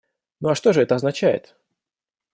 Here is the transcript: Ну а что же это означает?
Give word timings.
Ну 0.39 0.49
а 0.49 0.55
что 0.55 0.73
же 0.73 0.81
это 0.81 0.95
означает? 0.95 1.55